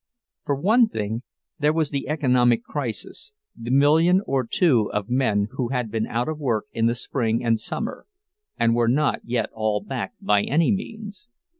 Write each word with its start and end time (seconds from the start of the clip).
For 0.45 0.55
one 0.55 0.89
thing, 0.89 1.21
there 1.59 1.71
was 1.73 1.91
the 1.91 2.07
economic 2.09 2.63
crisis, 2.63 3.33
the 3.55 3.69
million 3.69 4.23
or 4.25 4.47
two 4.49 4.91
of 4.91 5.11
men 5.11 5.49
who 5.51 5.67
had 5.67 5.91
been 5.91 6.07
out 6.07 6.27
of 6.27 6.39
work 6.39 6.65
in 6.71 6.87
the 6.87 6.95
spring 6.95 7.45
and 7.45 7.59
summer, 7.59 8.07
and 8.57 8.73
were 8.73 8.87
not 8.89 9.19
yet 9.23 9.51
all 9.53 9.79
back, 9.79 10.13
by 10.19 10.41
any 10.41 10.71
means. 10.71 11.29